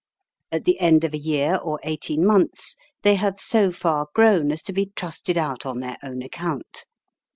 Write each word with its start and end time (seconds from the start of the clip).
At 0.51 0.65
the 0.65 0.79
end 0.79 1.03
of 1.03 1.13
a 1.13 1.17
year 1.19 1.57
or 1.59 1.79
eighteen 1.83 2.25
months, 2.25 2.75
they 3.03 3.13
have 3.17 3.39
so 3.39 3.71
far 3.71 4.07
grown 4.15 4.51
as 4.51 4.63
to 4.63 4.73
be 4.73 4.87
trusted 4.95 5.37
out 5.37 5.63
on 5.63 5.77
their 5.77 5.97
own 6.01 6.23
account. 6.23 6.85